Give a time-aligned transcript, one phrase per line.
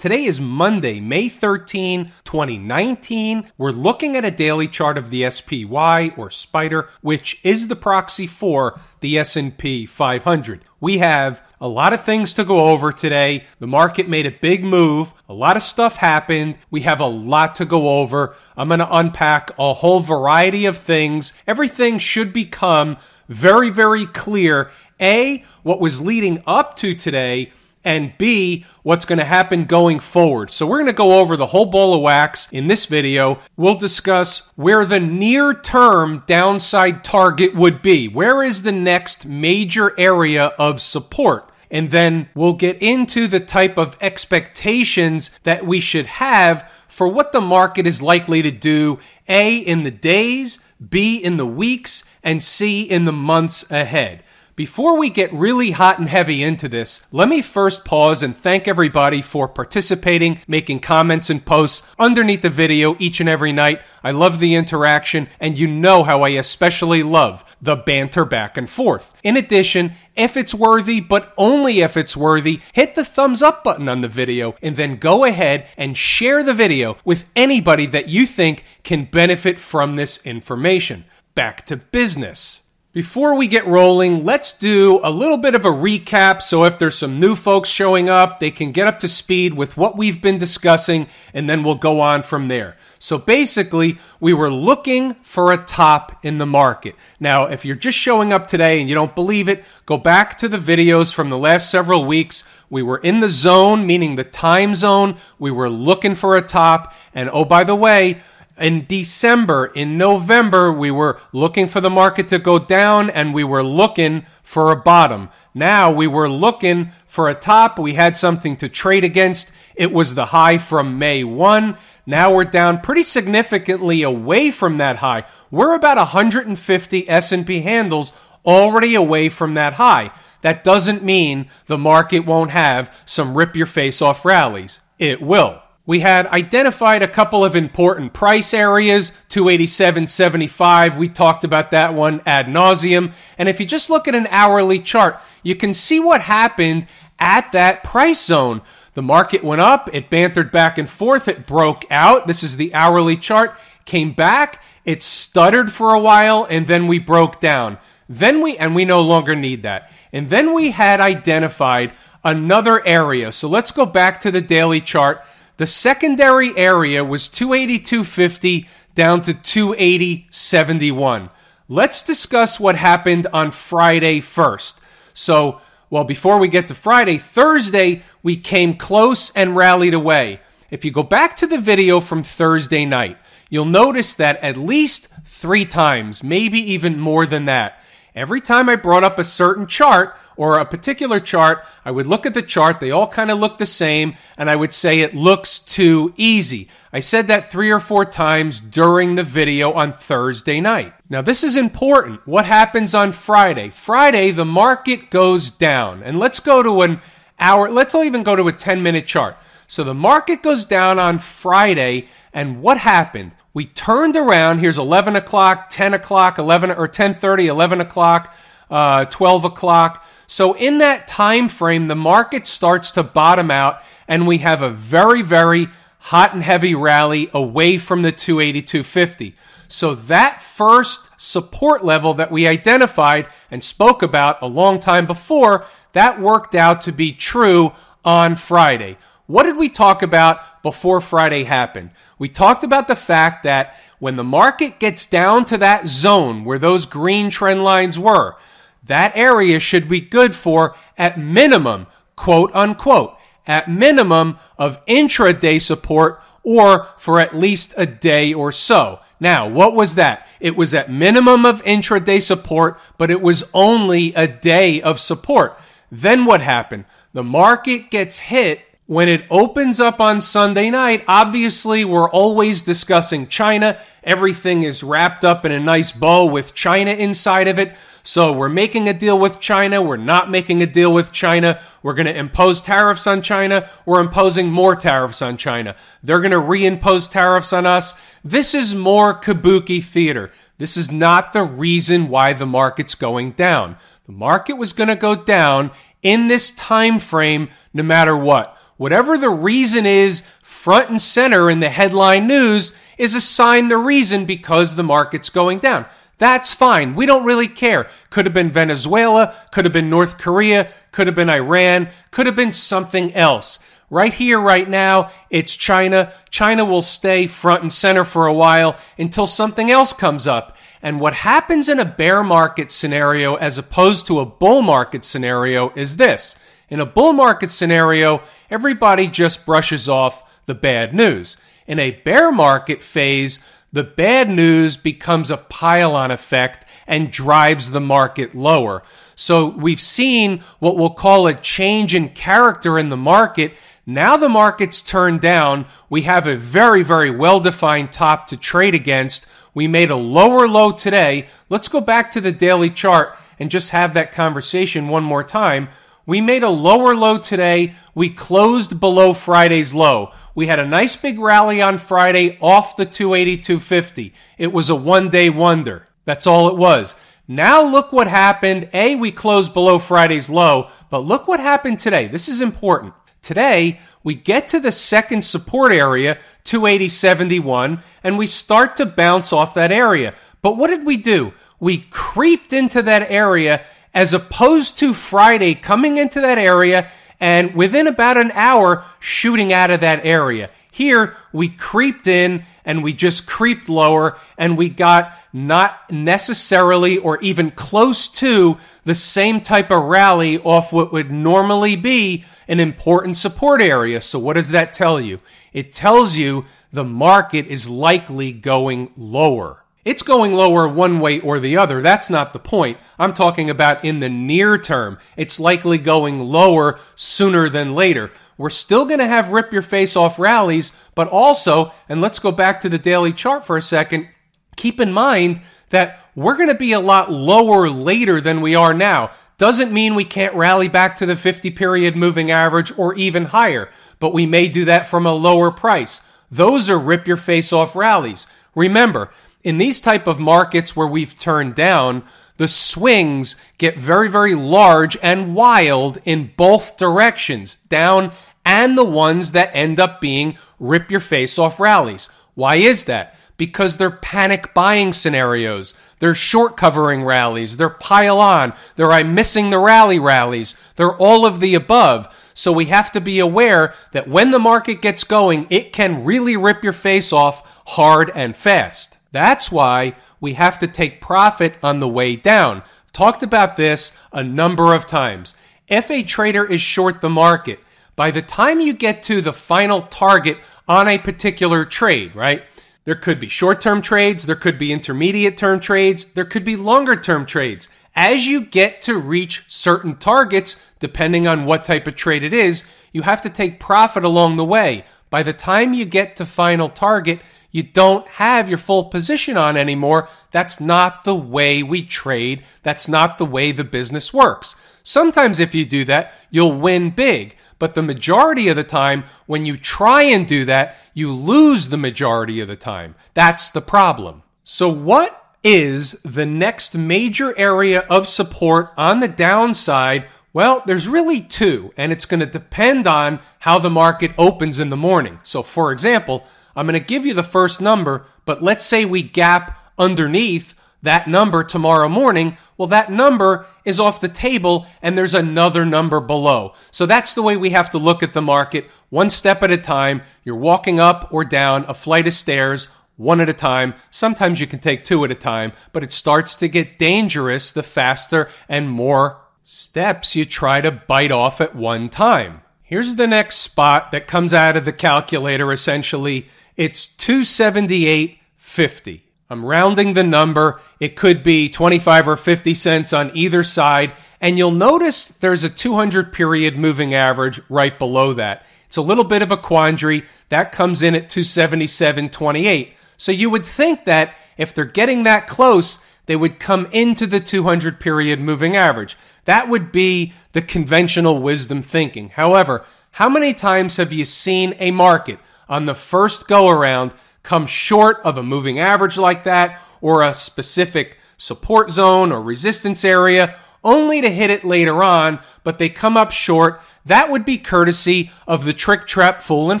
[0.00, 3.46] Today is Monday, May 13, 2019.
[3.58, 8.26] We're looking at a daily chart of the SPY or Spider, which is the proxy
[8.26, 10.64] for the S&P 500.
[10.80, 13.44] We have a lot of things to go over today.
[13.58, 15.12] The market made a big move.
[15.28, 16.56] A lot of stuff happened.
[16.70, 18.34] We have a lot to go over.
[18.56, 21.34] I'm going to unpack a whole variety of things.
[21.46, 22.96] Everything should become
[23.28, 24.70] very, very clear.
[24.98, 27.52] A, what was leading up to today
[27.84, 30.50] and B, what's going to happen going forward.
[30.50, 33.40] So we're going to go over the whole ball of wax in this video.
[33.56, 38.08] We'll discuss where the near term downside target would be.
[38.08, 41.50] Where is the next major area of support?
[41.70, 47.32] And then we'll get into the type of expectations that we should have for what
[47.32, 52.42] the market is likely to do, A, in the days, B, in the weeks, and
[52.42, 54.24] C, in the months ahead.
[54.60, 58.68] Before we get really hot and heavy into this, let me first pause and thank
[58.68, 63.80] everybody for participating, making comments and posts underneath the video each and every night.
[64.04, 68.68] I love the interaction, and you know how I especially love the banter back and
[68.68, 69.14] forth.
[69.22, 73.88] In addition, if it's worthy, but only if it's worthy, hit the thumbs up button
[73.88, 78.26] on the video and then go ahead and share the video with anybody that you
[78.26, 81.06] think can benefit from this information.
[81.34, 82.59] Back to business.
[82.92, 86.98] Before we get rolling, let's do a little bit of a recap so if there's
[86.98, 90.38] some new folks showing up, they can get up to speed with what we've been
[90.38, 92.76] discussing and then we'll go on from there.
[92.98, 96.96] So basically, we were looking for a top in the market.
[97.20, 100.48] Now, if you're just showing up today and you don't believe it, go back to
[100.48, 102.42] the videos from the last several weeks.
[102.70, 105.16] We were in the zone, meaning the time zone.
[105.38, 106.92] We were looking for a top.
[107.14, 108.20] And oh, by the way,
[108.60, 113.42] in December, in November, we were looking for the market to go down and we
[113.42, 115.30] were looking for a bottom.
[115.54, 117.78] Now we were looking for a top.
[117.78, 119.50] We had something to trade against.
[119.74, 121.76] It was the high from May 1.
[122.04, 125.24] Now we're down pretty significantly away from that high.
[125.50, 128.12] We're about 150 S&P handles
[128.44, 130.12] already away from that high.
[130.42, 134.80] That doesn't mean the market won't have some rip your face off rallies.
[134.98, 135.62] It will.
[135.90, 140.96] We had identified a couple of important price areas, 287.75.
[140.96, 143.12] We talked about that one ad nauseum.
[143.36, 146.86] And if you just look at an hourly chart, you can see what happened
[147.18, 148.62] at that price zone.
[148.94, 152.28] The market went up, it bantered back and forth, it broke out.
[152.28, 157.00] This is the hourly chart, came back, it stuttered for a while, and then we
[157.00, 157.78] broke down.
[158.08, 159.90] Then we, and we no longer need that.
[160.12, 161.90] And then we had identified
[162.22, 163.32] another area.
[163.32, 165.24] So let's go back to the daily chart
[165.60, 171.30] the secondary area was 282.50 down to 280.71.
[171.68, 174.80] Let's discuss what happened on Friday first.
[175.12, 175.60] So,
[175.90, 180.40] well, before we get to Friday, Thursday, we came close and rallied away.
[180.70, 183.18] If you go back to the video from Thursday night,
[183.50, 187.78] you'll notice that at least three times, maybe even more than that,
[188.14, 192.26] Every time I brought up a certain chart or a particular chart, I would look
[192.26, 192.80] at the chart.
[192.80, 196.68] They all kind of look the same, and I would say it looks too easy.
[196.92, 200.94] I said that three or four times during the video on Thursday night.
[201.08, 202.26] Now, this is important.
[202.26, 203.70] What happens on Friday?
[203.70, 206.02] Friday, the market goes down.
[206.02, 207.00] And let's go to an
[207.38, 209.36] hour, let's even go to a 10 minute chart.
[209.70, 213.36] So the market goes down on Friday, and what happened?
[213.54, 214.58] We turned around.
[214.58, 218.34] Here's 11 o'clock, 10 o'clock, 11 or 10:30, 11 o'clock,
[218.68, 220.04] uh, 12 o'clock.
[220.26, 224.70] So in that time frame, the market starts to bottom out, and we have a
[224.70, 229.34] very, very hot and heavy rally away from the 282.50.
[229.68, 235.64] So that first support level that we identified and spoke about a long time before,
[235.92, 237.72] that worked out to be true
[238.04, 238.96] on Friday.
[239.30, 241.90] What did we talk about before Friday happened?
[242.18, 246.58] We talked about the fact that when the market gets down to that zone where
[246.58, 248.34] those green trend lines were,
[248.82, 251.86] that area should be good for at minimum,
[252.16, 253.16] quote unquote,
[253.46, 258.98] at minimum of intraday support or for at least a day or so.
[259.20, 260.26] Now, what was that?
[260.40, 265.56] It was at minimum of intraday support, but it was only a day of support.
[265.88, 266.84] Then what happened?
[267.12, 273.28] The market gets hit When it opens up on Sunday night, obviously we're always discussing
[273.28, 273.78] China.
[274.02, 277.76] Everything is wrapped up in a nice bow with China inside of it.
[278.02, 279.80] So we're making a deal with China.
[279.80, 281.60] We're not making a deal with China.
[281.84, 283.70] We're going to impose tariffs on China.
[283.86, 285.76] We're imposing more tariffs on China.
[286.02, 287.94] They're going to reimpose tariffs on us.
[288.24, 290.32] This is more kabuki theater.
[290.58, 293.76] This is not the reason why the market's going down.
[294.06, 295.70] The market was going to go down
[296.02, 298.56] in this time frame no matter what.
[298.80, 304.24] Whatever the reason is, front and center in the headline news is assign the reason
[304.24, 305.84] because the market's going down.
[306.16, 306.94] That's fine.
[306.94, 307.90] We don't really care.
[308.08, 312.34] Could have been Venezuela, could have been North Korea, could have been Iran, could have
[312.34, 313.58] been something else.
[313.90, 316.14] Right here, right now, it's China.
[316.30, 320.56] China will stay front and center for a while until something else comes up.
[320.80, 325.68] And what happens in a bear market scenario as opposed to a bull market scenario
[325.76, 326.34] is this.
[326.70, 331.36] In a bull market scenario, everybody just brushes off the bad news.
[331.66, 333.40] In a bear market phase,
[333.72, 338.82] the bad news becomes a pile on effect and drives the market lower.
[339.16, 343.52] So we've seen what we'll call a change in character in the market.
[343.84, 345.66] Now the market's turned down.
[345.88, 349.26] We have a very, very well defined top to trade against.
[349.54, 351.26] We made a lower low today.
[351.48, 355.68] Let's go back to the daily chart and just have that conversation one more time.
[356.10, 357.76] We made a lower low today.
[357.94, 360.10] We closed below Friday's low.
[360.34, 364.10] We had a nice big rally on Friday off the 280-250.
[364.36, 365.86] It was a one day wonder.
[366.06, 366.96] That's all it was.
[367.28, 368.68] Now look what happened.
[368.72, 372.08] A, we closed below Friday's low, but look what happened today.
[372.08, 372.92] This is important.
[373.22, 379.54] Today, we get to the second support area, 280.71, and we start to bounce off
[379.54, 380.14] that area.
[380.42, 381.34] But what did we do?
[381.60, 383.64] We creeped into that area
[383.94, 389.70] as opposed to Friday coming into that area and within about an hour shooting out
[389.70, 390.50] of that area.
[390.72, 397.18] Here, we creeped in and we just creeped lower and we got not necessarily or
[397.20, 403.16] even close to the same type of rally off what would normally be an important
[403.16, 404.00] support area.
[404.00, 405.20] So what does that tell you?
[405.52, 409.64] It tells you the market is likely going lower.
[409.84, 411.80] It's going lower one way or the other.
[411.80, 412.78] That's not the point.
[412.98, 414.98] I'm talking about in the near term.
[415.16, 418.10] It's likely going lower sooner than later.
[418.36, 422.32] We're still going to have rip your face off rallies, but also, and let's go
[422.32, 424.08] back to the daily chart for a second,
[424.56, 425.40] keep in mind
[425.70, 429.10] that we're going to be a lot lower later than we are now.
[429.38, 433.70] Doesn't mean we can't rally back to the 50 period moving average or even higher,
[433.98, 436.02] but we may do that from a lower price.
[436.30, 438.26] Those are rip your face off rallies.
[438.54, 439.10] Remember,
[439.42, 442.04] in these type of markets where we've turned down,
[442.36, 448.12] the swings get very, very large and wild in both directions, down
[448.44, 452.08] and the ones that end up being rip your face off rallies.
[452.34, 453.16] Why is that?
[453.36, 455.74] Because they're panic buying scenarios.
[455.98, 457.56] They're short covering rallies.
[457.56, 458.54] They're pile on.
[458.76, 460.54] They're I'm missing the rally rallies.
[460.76, 462.08] They're all of the above.
[462.34, 466.36] So we have to be aware that when the market gets going, it can really
[466.36, 468.98] rip your face off hard and fast.
[469.12, 472.58] That's why we have to take profit on the way down.
[472.58, 475.34] I've talked about this a number of times.
[475.68, 477.60] If a trader is short the market,
[477.96, 482.44] by the time you get to the final target on a particular trade, right?
[482.84, 486.56] There could be short term trades, there could be intermediate term trades, there could be
[486.56, 487.68] longer term trades.
[487.94, 492.64] As you get to reach certain targets, depending on what type of trade it is,
[492.92, 494.84] you have to take profit along the way.
[495.10, 497.20] By the time you get to final target,
[497.50, 500.08] you don't have your full position on anymore.
[500.30, 502.44] That's not the way we trade.
[502.62, 504.56] That's not the way the business works.
[504.82, 507.36] Sometimes if you do that, you'll win big.
[507.58, 511.76] But the majority of the time, when you try and do that, you lose the
[511.76, 512.94] majority of the time.
[513.14, 514.22] That's the problem.
[514.44, 521.22] So what is the next major area of support on the downside well, there's really
[521.22, 525.18] two, and it's going to depend on how the market opens in the morning.
[525.24, 529.02] So, for example, I'm going to give you the first number, but let's say we
[529.02, 532.36] gap underneath that number tomorrow morning.
[532.56, 536.54] Well, that number is off the table and there's another number below.
[536.70, 539.58] So that's the way we have to look at the market one step at a
[539.58, 540.02] time.
[540.24, 543.74] You're walking up or down a flight of stairs one at a time.
[543.90, 547.62] Sometimes you can take two at a time, but it starts to get dangerous the
[547.62, 552.42] faster and more steps you try to bite off at one time.
[552.62, 556.28] Here's the next spot that comes out of the calculator essentially
[556.60, 559.00] it's 278.50.
[559.30, 560.60] I'm rounding the number.
[560.78, 563.94] It could be 25 or 50 cents on either side.
[564.20, 568.44] And you'll notice there's a 200 period moving average right below that.
[568.66, 570.04] It's a little bit of a quandary.
[570.28, 572.72] That comes in at 277.28.
[572.98, 577.20] So you would think that if they're getting that close, they would come into the
[577.20, 578.98] 200 period moving average.
[579.24, 582.10] That would be the conventional wisdom thinking.
[582.10, 585.18] However, how many times have you seen a market
[585.50, 590.14] on the first go around come short of a moving average like that or a
[590.14, 595.96] specific support zone or resistance area only to hit it later on, but they come
[595.96, 596.62] up short?
[596.86, 599.60] That would be courtesy of the trick, trap, fool, and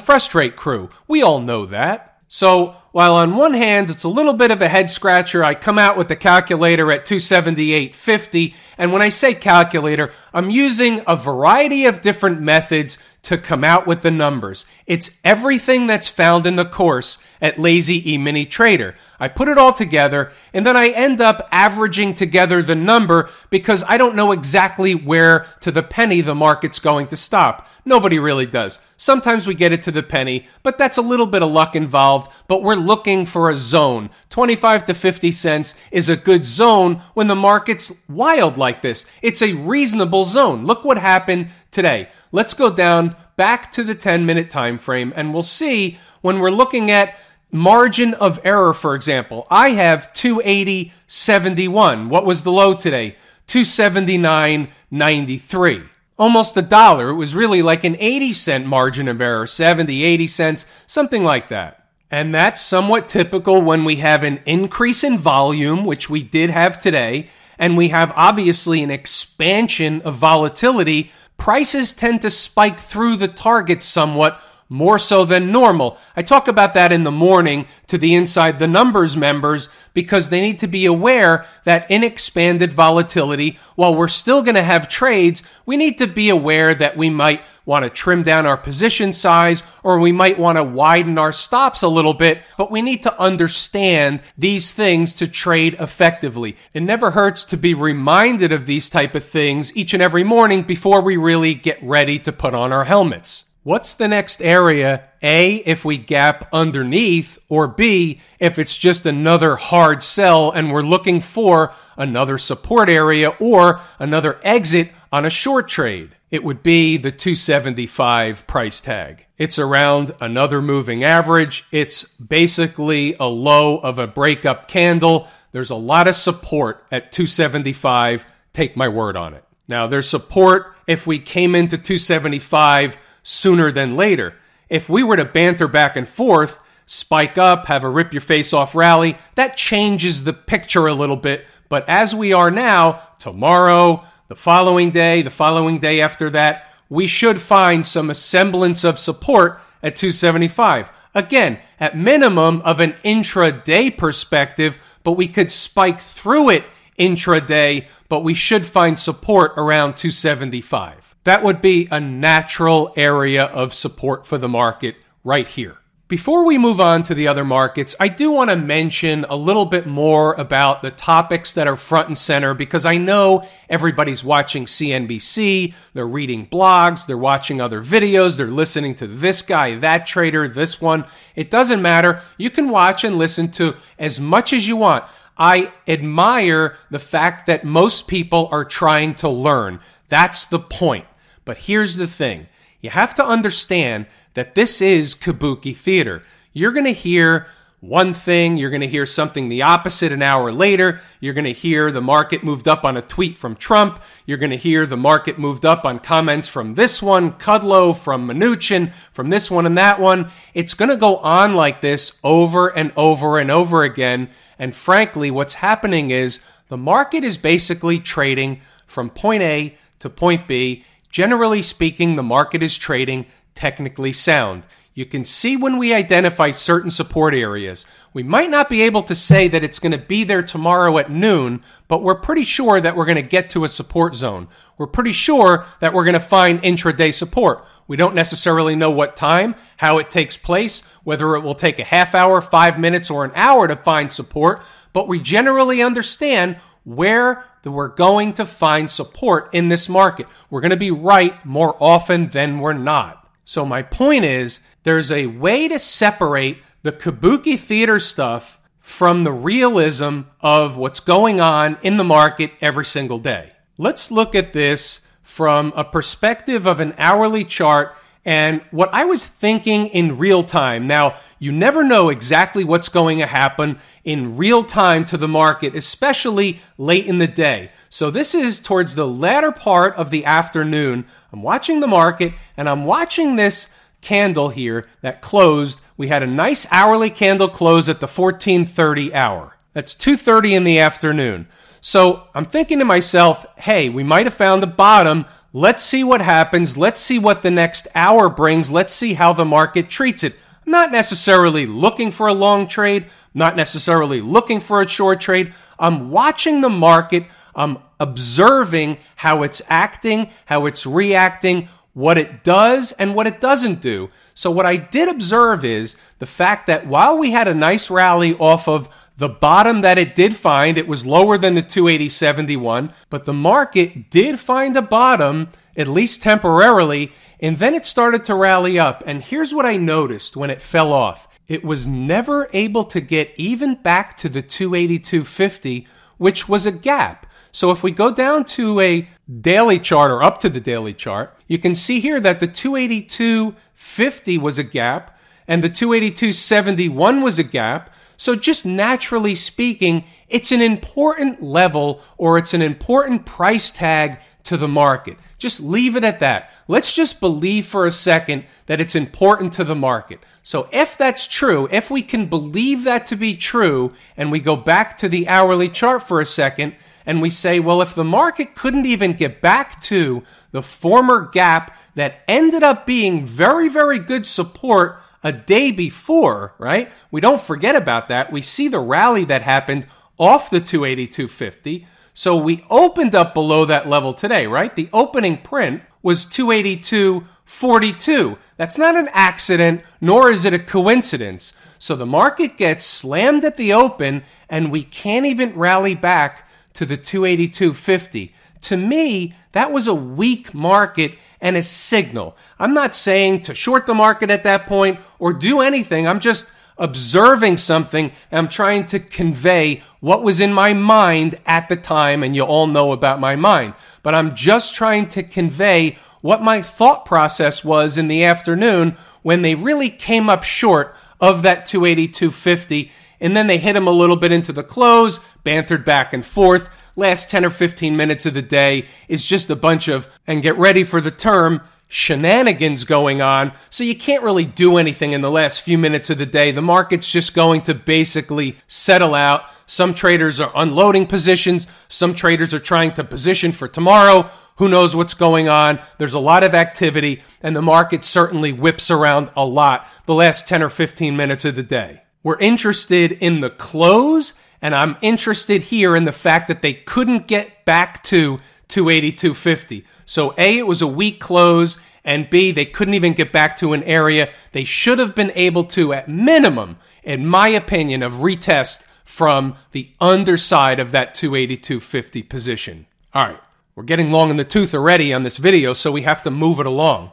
[0.00, 0.88] frustrate crew.
[1.06, 2.18] We all know that.
[2.26, 5.78] So while on one hand it's a little bit of a head scratcher, I come
[5.78, 8.54] out with the calculator at 278.50.
[8.76, 13.86] And when I say calculator, I'm using a variety of different methods to come out
[13.86, 14.64] with the numbers.
[14.86, 18.94] It's everything that's found in the course at Lazy E Mini Trader.
[19.18, 23.84] I put it all together and then I end up averaging together the number because
[23.86, 27.68] I don't know exactly where to the penny the market's going to stop.
[27.84, 28.80] Nobody really does.
[28.96, 32.32] Sometimes we get it to the penny, but that's a little bit of luck involved,
[32.48, 34.10] but we're looking for a zone.
[34.30, 39.06] 25 to 50 cents is a good zone when the market's wild like this.
[39.22, 40.66] It's a reasonable zone.
[40.66, 42.08] Look what happened today.
[42.32, 46.50] Let's go down back to the 10 minute time frame and we'll see when we're
[46.50, 47.16] looking at
[47.52, 49.46] margin of error, for example.
[49.50, 52.08] I have 280.71.
[52.08, 53.16] What was the low today?
[53.48, 55.88] 279.93.
[56.18, 57.08] Almost a dollar.
[57.08, 61.48] It was really like an 80 cent margin of error, 70, 80 cents, something like
[61.48, 61.79] that.
[62.10, 66.80] And that's somewhat typical when we have an increase in volume, which we did have
[66.80, 73.28] today, and we have obviously an expansion of volatility prices tend to spike through the
[73.28, 75.98] target somewhat more so than normal.
[76.16, 80.40] I talk about that in the morning to the Inside the Numbers members because they
[80.40, 85.42] need to be aware that in expanded volatility, while we're still going to have trades,
[85.66, 89.64] we need to be aware that we might want to trim down our position size
[89.82, 93.20] or we might want to widen our stops a little bit, but we need to
[93.20, 96.56] understand these things to trade effectively.
[96.72, 100.62] It never hurts to be reminded of these type of things each and every morning
[100.62, 103.46] before we really get ready to put on our helmets.
[103.70, 105.10] What's the next area?
[105.22, 110.82] A, if we gap underneath, or B, if it's just another hard sell and we're
[110.82, 116.16] looking for another support area or another exit on a short trade.
[116.32, 119.26] It would be the 275 price tag.
[119.38, 121.64] It's around another moving average.
[121.70, 125.28] It's basically a low of a breakup candle.
[125.52, 128.24] There's a lot of support at 275.
[128.52, 129.44] Take my word on it.
[129.68, 132.98] Now, there's support if we came into 275
[133.30, 134.34] sooner than later.
[134.68, 138.52] If we were to banter back and forth, spike up, have a rip your face
[138.52, 141.46] off rally, that changes the picture a little bit.
[141.68, 147.06] But as we are now, tomorrow, the following day, the following day after that, we
[147.06, 150.90] should find some semblance of support at 275.
[151.14, 156.64] Again, at minimum of an intraday perspective, but we could spike through it
[156.98, 160.99] intraday, but we should find support around 275.
[161.24, 165.76] That would be a natural area of support for the market right here.
[166.10, 169.66] Before we move on to the other markets, I do want to mention a little
[169.66, 174.64] bit more about the topics that are front and center because I know everybody's watching
[174.64, 180.48] CNBC, they're reading blogs, they're watching other videos, they're listening to this guy, that trader,
[180.48, 181.04] this one.
[181.36, 182.22] It doesn't matter.
[182.38, 185.04] You can watch and listen to as much as you want.
[185.38, 189.78] I admire the fact that most people are trying to learn.
[190.08, 191.04] That's the point.
[191.50, 192.46] But here's the thing
[192.80, 196.22] you have to understand that this is kabuki theater.
[196.52, 197.48] You're going to hear
[197.80, 201.00] one thing, you're going to hear something the opposite an hour later.
[201.18, 204.00] You're going to hear the market moved up on a tweet from Trump.
[204.26, 208.28] You're going to hear the market moved up on comments from this one, Kudlow, from
[208.28, 210.30] Mnuchin, from this one and that one.
[210.54, 214.30] It's going to go on like this over and over and over again.
[214.56, 216.38] And frankly, what's happening is
[216.68, 222.62] the market is basically trading from point A to point B Generally speaking, the market
[222.62, 224.66] is trading technically sound.
[224.92, 227.86] You can see when we identify certain support areas.
[228.12, 231.10] We might not be able to say that it's going to be there tomorrow at
[231.10, 234.48] noon, but we're pretty sure that we're going to get to a support zone.
[234.76, 237.64] We're pretty sure that we're going to find intraday support.
[237.86, 241.84] We don't necessarily know what time, how it takes place, whether it will take a
[241.84, 244.62] half hour, five minutes, or an hour to find support,
[244.92, 246.56] but we generally understand
[246.96, 250.26] where we're going to find support in this market.
[250.48, 253.28] We're going to be right more often than we're not.
[253.44, 259.32] So my point is there's a way to separate the kabuki theater stuff from the
[259.32, 263.52] realism of what's going on in the market every single day.
[263.78, 269.24] Let's look at this from a perspective of an hourly chart and what I was
[269.24, 270.86] thinking in real time.
[270.86, 275.74] Now, you never know exactly what's going to happen in real time to the market,
[275.74, 277.70] especially late in the day.
[277.88, 281.06] So this is towards the latter part of the afternoon.
[281.32, 283.68] I'm watching the market and I'm watching this
[284.02, 285.80] candle here that closed.
[285.96, 289.56] We had a nice hourly candle close at the 1430 hour.
[289.72, 291.46] That's 2:30 in the afternoon.
[291.82, 296.22] So, I'm thinking to myself, "Hey, we might have found the bottom Let's see what
[296.22, 296.76] happens.
[296.76, 298.70] Let's see what the next hour brings.
[298.70, 300.36] Let's see how the market treats it.
[300.64, 305.52] I'm not necessarily looking for a long trade, not necessarily looking for a short trade.
[305.76, 307.26] I'm watching the market.
[307.56, 313.80] I'm observing how it's acting, how it's reacting, what it does, and what it doesn't
[313.80, 314.08] do.
[314.34, 318.34] So, what I did observe is the fact that while we had a nice rally
[318.36, 318.88] off of
[319.20, 324.10] the bottom that it did find, it was lower than the 280.71, but the market
[324.10, 329.04] did find a bottom, at least temporarily, and then it started to rally up.
[329.06, 333.32] And here's what I noticed when it fell off it was never able to get
[333.36, 335.86] even back to the 282.50,
[336.16, 337.26] which was a gap.
[337.52, 339.08] So if we go down to a
[339.40, 344.38] daily chart or up to the daily chart, you can see here that the 282.50
[344.38, 347.92] was a gap and the 282.71 was a gap.
[348.20, 354.58] So, just naturally speaking, it's an important level or it's an important price tag to
[354.58, 355.16] the market.
[355.38, 356.50] Just leave it at that.
[356.68, 360.20] Let's just believe for a second that it's important to the market.
[360.42, 364.54] So, if that's true, if we can believe that to be true, and we go
[364.54, 366.74] back to the hourly chart for a second,
[367.06, 371.74] and we say, well, if the market couldn't even get back to the former gap
[371.94, 376.90] that ended up being very, very good support a day before, right?
[377.10, 378.32] We don't forget about that.
[378.32, 379.86] We see the rally that happened
[380.18, 381.86] off the 282.50.
[382.12, 384.74] So we opened up below that level today, right?
[384.74, 388.36] The opening print was 282.42.
[388.56, 391.52] That's not an accident, nor is it a coincidence.
[391.78, 396.84] So the market gets slammed at the open and we can't even rally back to
[396.84, 398.32] the 282.50.
[398.62, 402.36] To me, that was a weak market and a signal.
[402.58, 406.06] I'm not saying to short the market at that point or do anything.
[406.06, 411.76] I'm just observing something I'm trying to convey what was in my mind at the
[411.76, 412.22] time.
[412.22, 416.62] And you all know about my mind, but I'm just trying to convey what my
[416.62, 422.90] thought process was in the afternoon when they really came up short of that 282.50
[423.20, 426.68] and then they hit him a little bit into the close, bantered back and forth.
[426.96, 430.56] Last 10 or 15 minutes of the day is just a bunch of, and get
[430.56, 433.52] ready for the term, shenanigans going on.
[433.68, 436.52] So you can't really do anything in the last few minutes of the day.
[436.52, 439.44] The market's just going to basically settle out.
[439.66, 441.66] Some traders are unloading positions.
[441.88, 444.30] Some traders are trying to position for tomorrow.
[444.56, 445.80] Who knows what's going on?
[445.98, 450.46] There's a lot of activity and the market certainly whips around a lot the last
[450.46, 452.02] 10 or 15 minutes of the day.
[452.22, 457.26] We're interested in the close, and I'm interested here in the fact that they couldn't
[457.26, 459.84] get back to 282.50.
[460.04, 463.72] So A, it was a weak close, and B, they couldn't even get back to
[463.72, 468.84] an area they should have been able to, at minimum, in my opinion, of retest
[469.04, 472.86] from the underside of that 282.50 position.
[473.14, 473.40] All right,
[473.74, 476.60] we're getting long in the tooth already on this video, so we have to move
[476.60, 477.10] it along.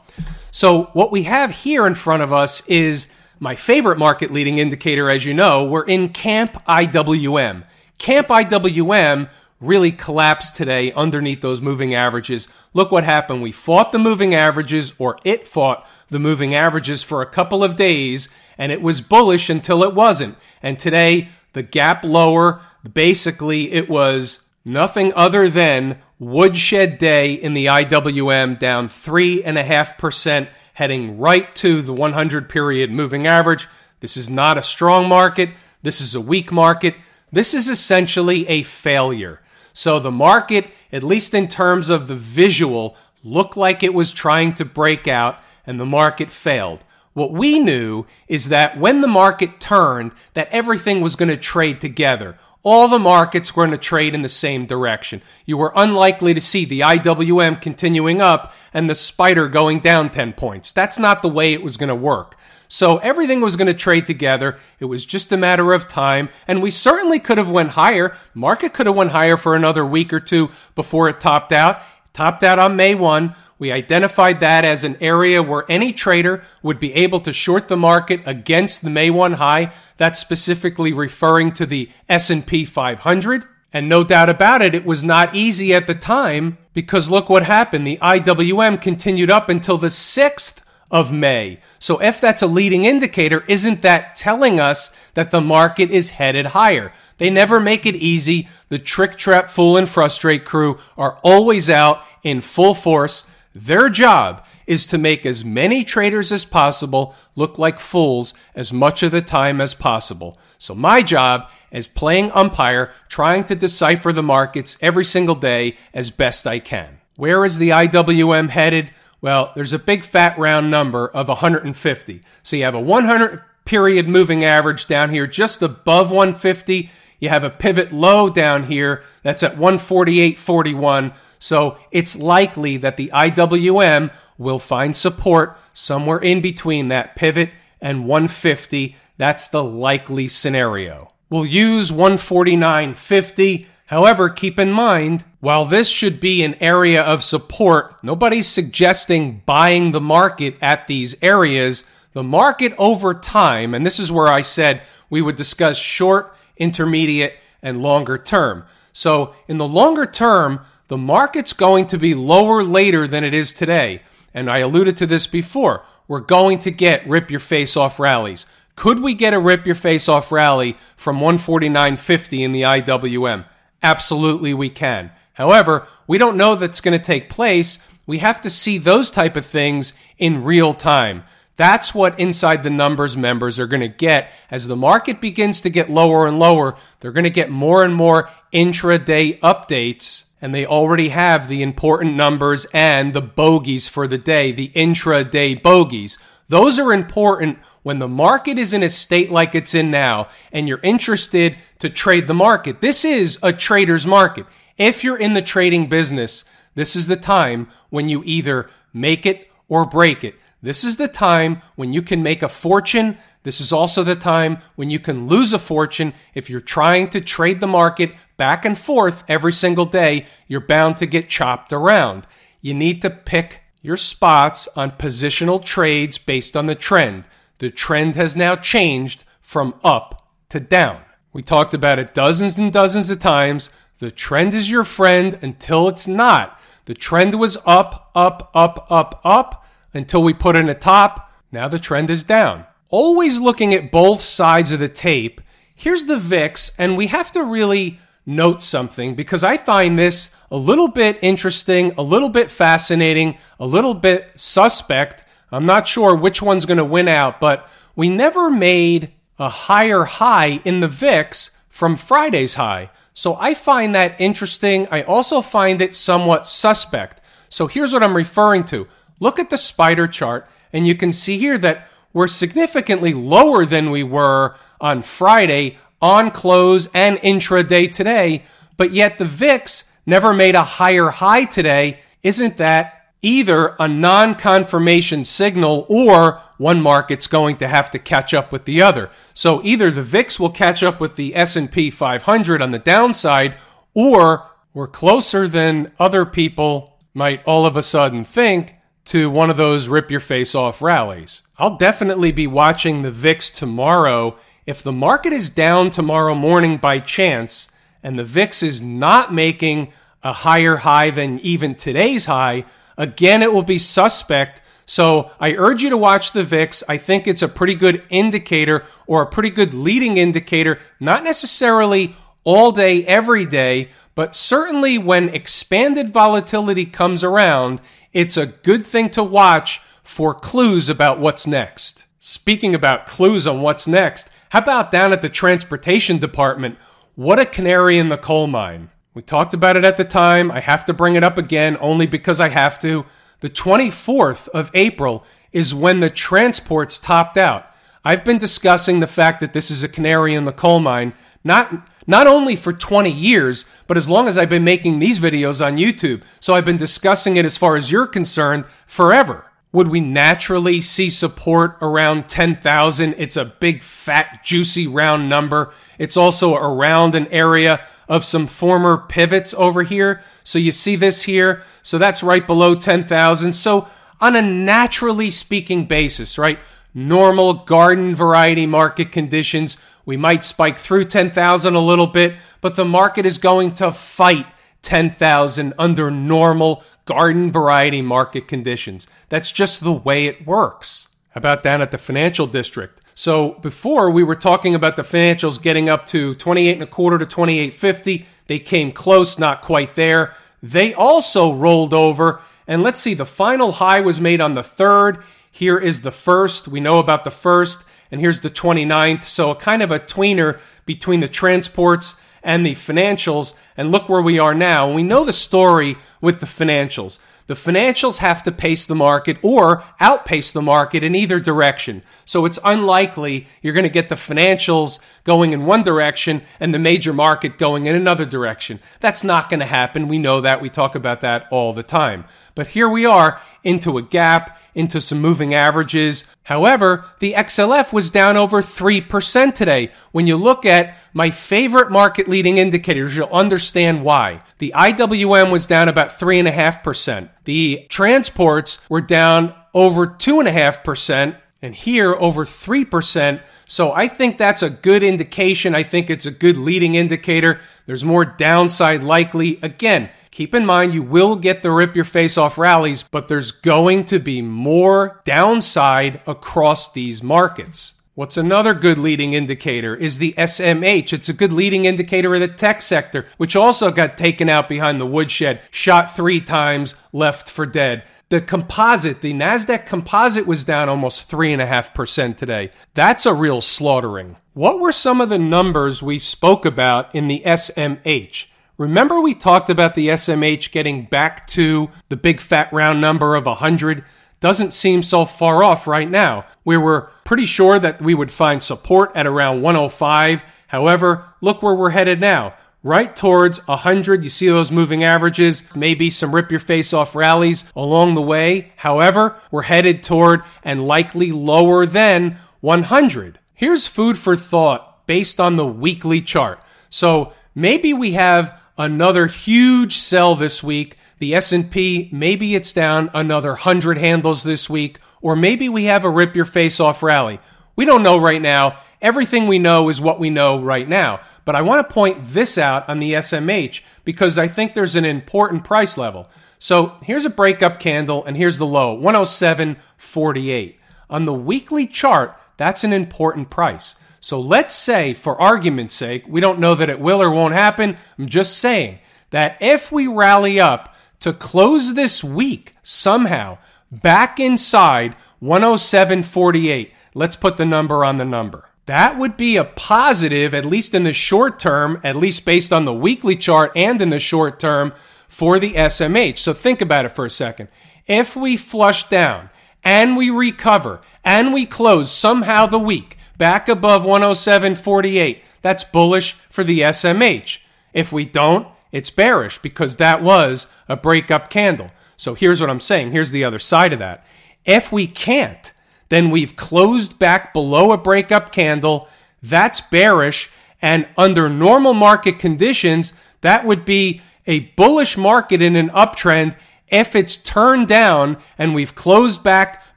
[0.51, 3.07] So what we have here in front of us is
[3.39, 7.63] my favorite market leading indicator, as you know, we're in Camp IWM.
[7.97, 12.47] Camp IWM really collapsed today underneath those moving averages.
[12.73, 13.41] Look what happened.
[13.41, 17.75] We fought the moving averages, or it fought the moving averages for a couple of
[17.75, 20.37] days, and it was bullish until it wasn't.
[20.61, 27.65] And today, the gap lower, basically, it was nothing other than woodshed day in the
[27.67, 33.67] IWM down 3.5% heading right to the 100 period moving average.
[33.99, 35.49] This is not a strong market.
[35.81, 36.93] This is a weak market.
[37.31, 39.41] This is essentially a failure.
[39.73, 44.53] So the market, at least in terms of the visual, looked like it was trying
[44.53, 46.83] to break out and the market failed.
[47.13, 51.81] What we knew is that when the market turned, that everything was going to trade
[51.81, 52.37] together
[52.67, 55.21] all the markets were going to trade in the same direction.
[55.45, 60.33] You were unlikely to see the IWM continuing up and the spider going down 10
[60.33, 60.73] points.
[60.73, 62.35] That's not the way it was going to work.
[62.67, 64.59] So everything was going to trade together.
[64.81, 68.17] It was just a matter of time, and we certainly could have went higher.
[68.33, 71.81] Market could have went higher for another week or two before it topped out.
[72.11, 73.33] Topped out on May 1.
[73.59, 77.77] We identified that as an area where any trader would be able to short the
[77.77, 79.73] market against the May 1 high.
[79.97, 83.45] That's specifically referring to the S&P 500.
[83.73, 87.43] And no doubt about it, it was not easy at the time because look what
[87.43, 87.85] happened.
[87.85, 91.59] The IWM continued up until the 6th of May.
[91.79, 96.47] So if that's a leading indicator, isn't that telling us that the market is headed
[96.47, 96.93] higher?
[97.17, 98.47] They never make it easy.
[98.69, 103.25] The trick, trap, fool, and frustrate crew are always out in full force.
[103.57, 109.01] Their job is to make as many traders as possible look like fools as much
[109.01, 110.37] of the time as possible.
[110.59, 116.11] So my job is playing umpire, trying to decipher the markets every single day as
[116.11, 116.99] best I can.
[117.15, 118.91] Where is the IWM headed?
[119.21, 122.23] Well, there's a big fat round number of 150.
[122.43, 126.91] So you have a 100 period moving average down here just above 150.
[127.19, 131.13] You have a pivot low down here that's at 148.41.
[131.39, 137.51] So it's likely that the IWM will find support somewhere in between that pivot
[137.81, 138.95] and 150.
[139.17, 141.13] That's the likely scenario.
[141.29, 143.65] We'll use 149.50.
[143.87, 149.91] However, keep in mind, while this should be an area of support, nobody's suggesting buying
[149.91, 151.83] the market at these areas.
[152.13, 157.39] The market over time, and this is where I said we would discuss short, intermediate,
[157.61, 158.65] and longer term.
[158.93, 163.51] So in the longer term, the market's going to be lower later than it is
[163.51, 164.01] today.
[164.33, 165.83] And I alluded to this before.
[166.07, 168.45] We're going to get rip your face off rallies.
[168.75, 173.45] Could we get a rip your face off rally from 149.50 in the IWM?
[173.81, 175.11] Absolutely we can.
[175.33, 177.79] However, we don't know that's going to take place.
[178.05, 181.23] We have to see those type of things in real time.
[181.57, 185.69] That's what inside the numbers members are going to get as the market begins to
[185.69, 186.75] get lower and lower.
[186.99, 192.15] They're going to get more and more intraday updates and they already have the important
[192.15, 196.19] numbers and the bogeys for the day, the intraday bogeys.
[196.47, 200.67] Those are important when the market is in a state like it's in now and
[200.67, 202.81] you're interested to trade the market.
[202.81, 204.45] This is a trader's market.
[204.77, 209.49] If you're in the trading business, this is the time when you either make it
[209.67, 210.35] or break it.
[210.67, 213.17] This is the time when you can make a fortune.
[213.43, 217.21] This is also the time when you can lose a fortune if you're trying to
[217.21, 220.25] trade the market back and forth every single day.
[220.45, 222.27] You're bound to get chopped around.
[222.59, 227.29] You need to pick your spots on positional trades based on the trend.
[227.59, 230.99] The trend has now changed from up to down.
[231.31, 233.69] We talked about it dozens and dozens of times.
[233.99, 236.59] The trend is your friend until it's not.
[236.83, 239.63] The trend was up, up, up, up, up
[239.97, 241.31] until we put in a top.
[241.51, 242.65] Now the trend is down.
[242.89, 245.41] Always looking at both sides of the tape.
[245.75, 250.57] Here's the VIX, and we have to really note something because I find this a
[250.57, 255.23] little bit interesting, a little bit fascinating, a little bit suspect.
[255.51, 260.03] I'm not sure which one's going to win out, but we never made a higher
[260.03, 262.89] high in the VIX from Friday's high.
[263.13, 264.87] So I find that interesting.
[264.91, 267.21] I also find it somewhat suspect.
[267.49, 268.87] So here's what I'm referring to.
[269.19, 273.91] Look at the spider chart, and you can see here that we're significantly lower than
[273.91, 278.43] we were on Friday, on close, and intraday today,
[278.75, 281.99] but yet the VIX never made a higher high today.
[282.23, 288.51] Isn't that either a non-confirmation signal or one market's going to have to catch up
[288.51, 289.09] with the other.
[289.33, 293.55] So either the VIX will catch up with the S&P 500 on the downside
[293.93, 298.75] or we're closer than other people might all of a sudden think
[299.07, 301.41] to one of those rip your face off rallies.
[301.57, 304.37] I'll definitely be watching the VIX tomorrow.
[304.65, 307.69] If the market is down tomorrow morning by chance
[308.03, 309.93] and the VIX is not making
[310.23, 312.65] a higher high than even today's high,
[312.97, 314.61] again, it will be suspect.
[314.85, 316.83] So I urge you to watch the VIX.
[316.89, 322.15] I think it's a pretty good indicator or a pretty good leading indicator, not necessarily
[322.43, 327.79] all day, every day, but certainly when expanded volatility comes around
[328.17, 332.05] it's a good thing to watch for clues about what's next.
[332.17, 336.79] Speaking about clues on what's next, how about down at the transportation department?
[337.13, 338.89] What a canary in the coal mine.
[339.13, 340.49] We talked about it at the time.
[340.49, 343.05] I have to bring it up again only because I have to.
[343.41, 347.71] The 24th of April is when the transports topped out.
[348.03, 351.89] I've been discussing the fact that this is a canary in the coal mine, not
[352.07, 355.77] not only for 20 years, but as long as I've been making these videos on
[355.77, 356.23] YouTube.
[356.39, 359.45] So I've been discussing it as far as you're concerned forever.
[359.73, 363.15] Would we naturally see support around 10,000?
[363.17, 365.73] It's a big, fat, juicy round number.
[365.99, 370.21] It's also around an area of some former pivots over here.
[370.43, 371.63] So you see this here.
[371.83, 373.51] So that's right below 10,000.
[373.51, 373.87] So
[374.21, 376.59] on a naturally speaking basis, right?
[376.93, 382.85] Normal garden variety market conditions, we might spike through 10,000 a little bit, but the
[382.85, 384.47] market is going to fight
[384.81, 389.07] 10,000 under normal garden variety market conditions.
[389.27, 391.09] That's just the way it works.
[391.31, 393.01] How about down at the financial district?
[393.15, 397.17] So before we were talking about the financials getting up to 28 and a quarter
[397.17, 398.25] to 28.50.
[398.47, 400.33] They came close, not quite there.
[400.63, 402.41] They also rolled over.
[402.65, 405.21] And let's see, the final high was made on the third.
[405.51, 406.69] Here is the first.
[406.69, 407.83] We know about the first.
[408.11, 409.23] And here's the 29th.
[409.23, 413.53] So a kind of a tweener between the transports and the financials.
[413.75, 414.91] And look where we are now.
[414.91, 417.19] We know the story with the financials.
[417.47, 422.03] The financials have to pace the market or outpace the market in either direction.
[422.25, 426.79] So it's unlikely you're going to get the financials going in one direction and the
[426.79, 428.79] major market going in another direction.
[429.01, 430.07] That's not going to happen.
[430.07, 430.61] We know that.
[430.61, 432.23] We talk about that all the time.
[432.55, 436.23] But here we are into a gap, into some moving averages.
[436.43, 439.91] However, the XLF was down over 3% today.
[440.13, 444.39] When you look at my favorite market leading indicators, you'll understand why.
[444.59, 447.29] The IWM was down about 3.5%.
[447.43, 453.41] The transports were down over 2.5%, and here over 3%.
[453.65, 455.75] So I think that's a good indication.
[455.75, 457.59] I think it's a good leading indicator.
[457.85, 459.59] There's more downside likely.
[459.61, 463.51] Again, Keep in mind, you will get the rip your face off rallies, but there's
[463.51, 467.93] going to be more downside across these markets.
[468.13, 471.11] What's another good leading indicator is the SMH.
[471.11, 475.01] It's a good leading indicator of the tech sector, which also got taken out behind
[475.01, 478.03] the woodshed, shot three times, left for dead.
[478.29, 482.71] The composite, the NASDAQ composite was down almost 3.5% today.
[482.93, 484.35] That's a real slaughtering.
[484.53, 488.47] What were some of the numbers we spoke about in the SMH?
[488.77, 493.45] Remember, we talked about the SMH getting back to the big fat round number of
[493.45, 494.03] 100?
[494.41, 496.45] Doesn't seem so far off right now.
[496.65, 500.43] We were pretty sure that we would find support at around 105.
[500.67, 502.55] However, look where we're headed now.
[502.83, 504.23] Right towards 100.
[504.23, 508.71] You see those moving averages, maybe some rip your face off rallies along the way.
[508.77, 513.39] However, we're headed toward and likely lower than 100.
[513.53, 516.61] Here's food for thought based on the weekly chart.
[516.89, 520.95] So maybe we have another huge sell this week.
[521.19, 526.09] The S&P, maybe it's down another 100 handles this week, or maybe we have a
[526.09, 527.39] rip your face off rally.
[527.75, 528.77] We don't know right now.
[529.01, 531.21] Everything we know is what we know right now.
[531.47, 535.05] But I want to point this out on the SMH because I think there's an
[535.05, 536.27] important price level.
[536.59, 540.75] So here's a breakup candle and here's the low, 107.48.
[541.09, 543.95] On the weekly chart, that's an important price.
[544.19, 547.95] So let's say, for argument's sake, we don't know that it will or won't happen.
[548.19, 553.57] I'm just saying that if we rally up to close this week somehow
[553.89, 558.66] back inside 107.48, let's put the number on the number.
[558.87, 562.85] That would be a positive, at least in the short term, at least based on
[562.85, 564.93] the weekly chart and in the short term
[565.27, 566.39] for the SMH.
[566.39, 567.69] So think about it for a second.
[568.07, 569.49] If we flush down
[569.83, 575.41] and we recover and we close somehow the week back above 107.48.
[575.61, 577.59] That's bullish for the SMH.
[577.93, 581.87] If we don't, it's bearish because that was a breakup candle.
[582.15, 583.11] So here's what I'm saying.
[583.11, 584.25] Here's the other side of that.
[584.65, 585.71] If we can't,
[586.09, 589.07] then we've closed back below a breakup candle.
[589.41, 590.49] That's bearish.
[590.81, 596.55] And under normal market conditions, that would be a bullish market in an uptrend
[596.87, 599.83] if it's turned down and we've closed back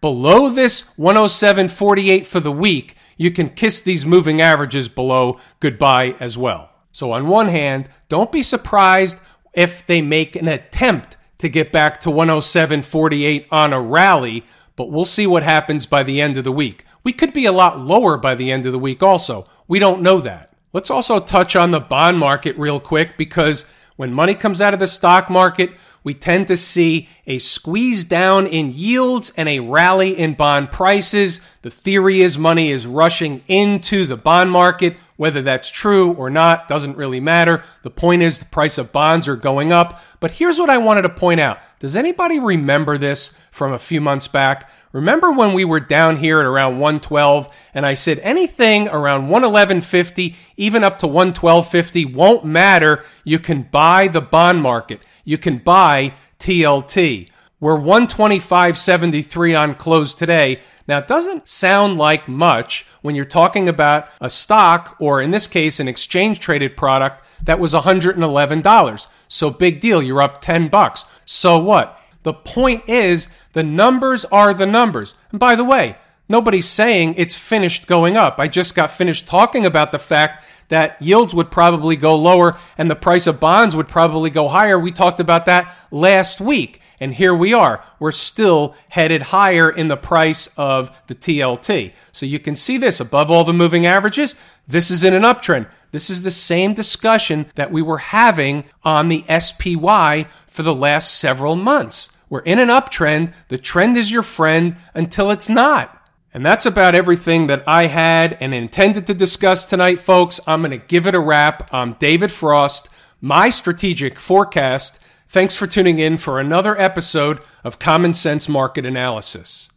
[0.00, 6.36] below this 107.48 for the week you can kiss these moving averages below goodbye as
[6.36, 6.70] well.
[6.92, 9.18] So, on one hand, don't be surprised
[9.52, 14.44] if they make an attempt to get back to 107.48 on a rally,
[14.76, 16.84] but we'll see what happens by the end of the week.
[17.02, 19.46] We could be a lot lower by the end of the week, also.
[19.68, 20.52] We don't know that.
[20.72, 23.64] Let's also touch on the bond market real quick because
[23.96, 25.70] when money comes out of the stock market,
[26.02, 31.40] we tend to see a squeeze down in yields and a rally in bond prices.
[31.62, 34.96] The theory is money is rushing into the bond market.
[35.16, 37.62] Whether that's true or not doesn't really matter.
[37.82, 40.00] The point is the price of bonds are going up.
[40.18, 41.58] But here's what I wanted to point out.
[41.78, 44.68] Does anybody remember this from a few months back?
[44.92, 50.36] Remember when we were down here at around 112 and I said anything around 111.50,
[50.56, 53.04] even up to 112.50 won't matter.
[53.24, 55.00] You can buy the bond market.
[55.24, 57.28] You can buy TLT.
[57.58, 60.60] We're 125.73 on close today.
[60.86, 65.46] Now, it doesn't sound like much when you're talking about a stock, or in this
[65.46, 69.06] case, an exchange traded product that was $111.
[69.28, 70.02] So big deal.
[70.02, 71.04] You're up 10 bucks.
[71.24, 71.98] So what?
[72.22, 75.14] The point is, the numbers are the numbers.
[75.30, 75.96] And by the way,
[76.28, 78.38] nobody's saying it's finished going up.
[78.38, 82.90] I just got finished talking about the fact that yields would probably go lower and
[82.90, 84.78] the price of bonds would probably go higher.
[84.78, 86.80] We talked about that last week.
[87.00, 87.84] And here we are.
[87.98, 91.92] We're still headed higher in the price of the TLT.
[92.12, 94.36] So you can see this above all the moving averages.
[94.66, 95.68] This is in an uptrend.
[95.90, 101.14] This is the same discussion that we were having on the SPY for the last
[101.14, 102.10] several months.
[102.28, 103.32] We're in an uptrend.
[103.48, 106.03] The trend is your friend until it's not.
[106.34, 110.40] And that's about everything that I had and intended to discuss tonight, folks.
[110.46, 111.72] I'm going to give it a wrap.
[111.72, 112.90] I'm David Frost,
[113.22, 114.98] my strategic forecast
[115.34, 119.68] Thanks for tuning in for another episode of Common Sense Market Analysis.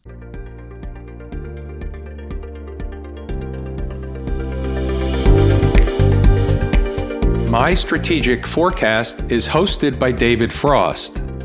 [7.50, 11.24] My Strategic Forecast is hosted by David Frost.